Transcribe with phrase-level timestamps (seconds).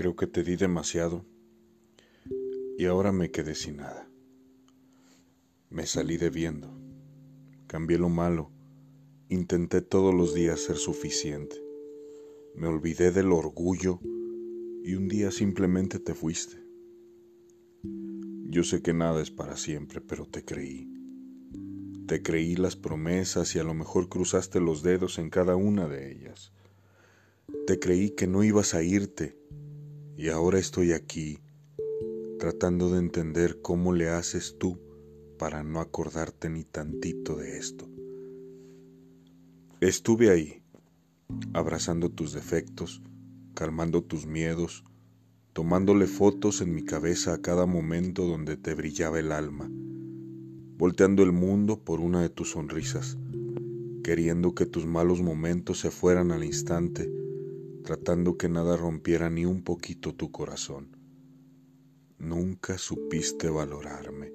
[0.00, 1.26] Creo que te di demasiado
[2.78, 4.08] y ahora me quedé sin nada.
[5.68, 6.74] Me salí debiendo,
[7.66, 8.50] cambié lo malo,
[9.28, 11.54] intenté todos los días ser suficiente,
[12.54, 14.00] me olvidé del orgullo
[14.82, 16.56] y un día simplemente te fuiste.
[18.48, 20.90] Yo sé que nada es para siempre, pero te creí.
[22.06, 26.10] Te creí las promesas y a lo mejor cruzaste los dedos en cada una de
[26.10, 26.54] ellas.
[27.66, 29.38] Te creí que no ibas a irte
[30.20, 31.38] y ahora estoy aquí
[32.38, 34.78] tratando de entender cómo le haces tú
[35.38, 37.88] para no acordarte ni tantito de esto.
[39.80, 40.62] Estuve ahí,
[41.54, 43.00] abrazando tus defectos,
[43.54, 44.84] calmando tus miedos,
[45.54, 49.70] tomándole fotos en mi cabeza a cada momento donde te brillaba el alma,
[50.76, 53.16] volteando el mundo por una de tus sonrisas,
[54.04, 57.10] queriendo que tus malos momentos se fueran al instante
[57.82, 60.96] tratando que nada rompiera ni un poquito tu corazón.
[62.18, 64.32] Nunca supiste valorarme.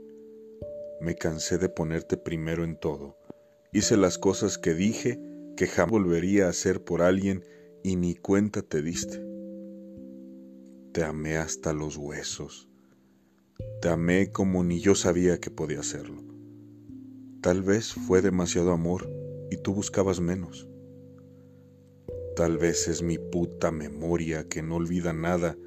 [1.01, 3.17] Me cansé de ponerte primero en todo.
[3.71, 5.19] Hice las cosas que dije
[5.55, 7.43] que jamás volvería a hacer por alguien
[7.83, 9.23] y ni cuenta te diste.
[10.91, 12.69] Te amé hasta los huesos.
[13.81, 16.23] Te amé como ni yo sabía que podía hacerlo.
[17.41, 19.09] Tal vez fue demasiado amor
[19.51, 20.67] y tú buscabas menos.
[22.35, 25.57] Tal vez es mi puta memoria que no olvida nada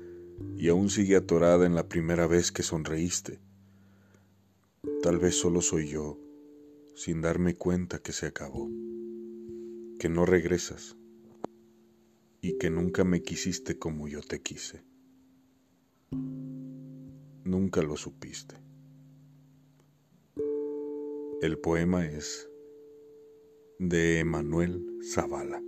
[0.55, 3.41] y aún sigue atorada en la primera vez que sonreíste.
[5.02, 6.20] Tal vez solo soy yo,
[6.94, 8.69] sin darme cuenta que se acabó,
[9.98, 10.98] que no regresas
[12.42, 14.84] y que nunca me quisiste como yo te quise.
[17.44, 18.56] Nunca lo supiste.
[21.41, 22.50] El poema es
[23.78, 25.62] de Emanuel Zavala.